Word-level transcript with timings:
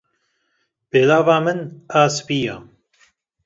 Pêlava 0.89 1.37
min, 1.45 1.59
a 2.01 2.03
spî 2.15 2.39
ye 2.47 2.55